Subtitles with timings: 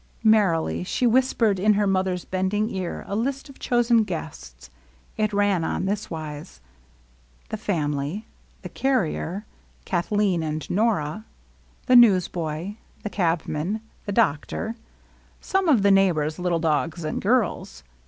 [0.23, 4.71] Merrily she whispered in her mother's bending ear a list of chosen guests.
[5.15, 6.59] It ran on this wise:—
[7.51, 7.51] LOVELINESS.
[7.51, 8.25] 43 The family.,
[8.63, 9.45] The carrier.
[9.85, 11.25] Kathleen and Nora.
[11.85, 12.77] The newsboy.
[13.03, 13.81] The cabman.
[14.07, 14.75] The doctor.
[15.39, 17.83] Some of the neighbors' little dogs and girls.